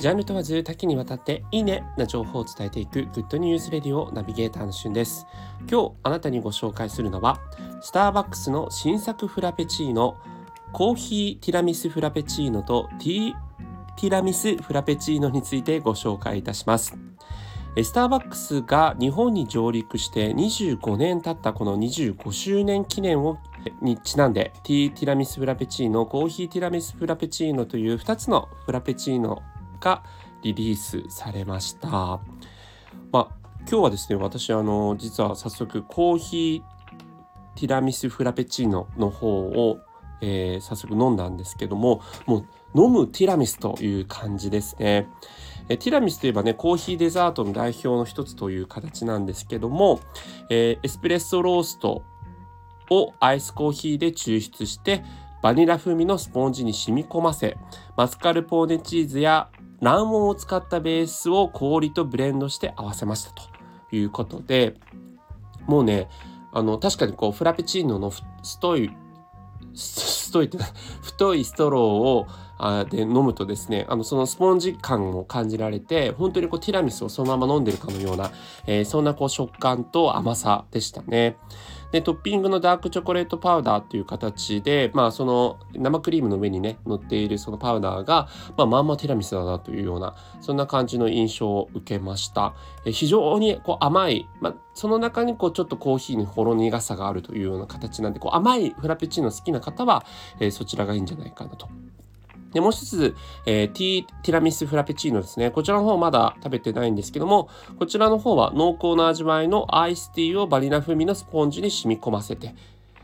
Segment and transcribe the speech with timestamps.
[0.00, 5.26] ジャンル問わず多岐にわたっていいねな情報を伝えていくグッドニュースレディオナビゲーターのしゅんです。
[5.70, 7.38] 今日あなたにご紹介するのは
[7.82, 10.16] スターバックスの新作フラペチーノ
[10.72, 13.32] コーヒーティラミスフラペチーノとティ
[13.98, 16.96] ティラミスフラペチーノについてご紹介いたします。
[17.76, 23.36] スターバックスが日本に上陸して25年経ったこの25周年記念を
[23.82, 29.42] にちなんでティーティラミスフラペチーノコーヒーティラミスフラペチーノという2つのフラペチーノ
[29.80, 30.02] が
[30.42, 31.88] リリースされました。
[31.88, 32.20] ま
[33.12, 33.28] あ、
[33.60, 39.80] 今日はですね私あの実は早速コーヒーティラミスフラペチーノの方を、
[40.20, 42.38] えー、早速飲んだんですけどもも
[42.74, 45.08] う飲むティラミスという感じですね。
[45.68, 50.00] えティラミスといえばねコーヒーデザートの代表の一つという形なんですけども、
[50.48, 52.02] えー、エスプレッソロースト
[52.90, 55.04] をアイスコーヒーで抽出して
[55.42, 57.56] バニラ風味のスポンジに染み込ませ
[57.96, 59.48] マスカルポーネチーズや
[59.80, 63.42] 卵黄を使ったベースを氷とブレンドして合わせましたと
[63.92, 64.74] いうことで
[65.66, 66.08] もうね
[66.52, 68.90] あの確かにこうフラペチーノの太い
[69.74, 70.58] 太いって
[71.02, 72.26] 太いストローを
[72.58, 78.30] あで飲むとですねあのそのスポンジ感を感じられて本当にこうティラミスをそのまま飲んでるかのような、
[78.66, 81.36] えー、そんなこう食感と甘さでしたね。
[81.92, 92.54] で、トッピングのダークチョコレートパウダーっていう形で、まあその生クリームの上にね、乗っているそのパウダーが、まあまあまあティラミスだなというような、そんな感じの印象を受けました。
[92.84, 100.04] え非常にこう甘い、まあその中にこうちょっとコーヒーにほろ苦さがあるというような形なんで、こう甘いフラペチーノ好きな方は、
[100.38, 101.68] えー、そちらがいいんじゃないかなと
[102.52, 103.14] で、もう一つ、
[103.46, 105.50] えー、ティティラミスフラペチーノですね。
[105.50, 107.48] こちらの方まだ食べてないんですけども、
[107.78, 112.54] こちらの方は濃厚な味わいのアイスティーをバニラ風味のスポンジに染み込ませて、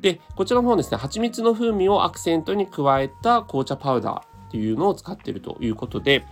[0.00, 6.24] で、こちらの方ですね、蜂蜜の風味をアクセントに加えた紅茶パウダーっていうのを使ってるということで、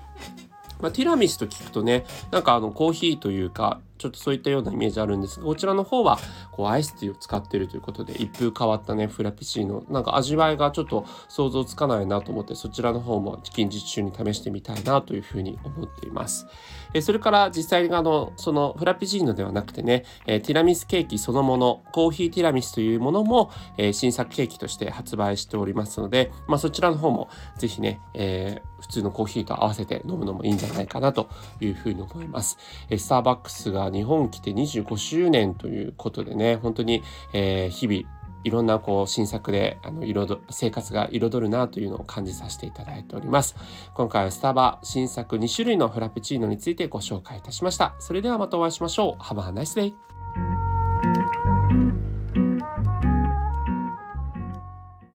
[0.80, 6.18] まあ、ティラミスと聞くとね、なんかあのコーヒーというか、ちょっとそういったようなイメージあるんですが、こちらの方は
[6.52, 16.46] こうアイスティーを使ってるということで、一風変わったね、フラペチーノ、なんか味わいがちょっと想像つかないなと思って、そちらの方も近日中に試してみたいなというふうに思っています。
[16.94, 31.28] えそれから実際にあの、そのフラペチーノではなくてね、えティラミスケーキそのもの、コーヒーティラミスというものも、え新作ケーキとして発売しておりますので、まあ、そちらの方もぜひね、えー、普通のコーヒーと合わせて飲むのもいいんじゃないかなと
[31.60, 32.58] いうふうに思います。
[32.88, 43.56] えスターバックスがが日本来て25周年ということでね、本当に、えー、日々いろんなこう新作であの彩生活が彩るなというのを感じさせていただいております。
[43.94, 47.94] 今回はスタバ新作2種類のフラペチーノについてご紹介いたしました。
[47.98, 49.22] それではまたお会いしましょう。
[49.22, 49.94] Have a nice day!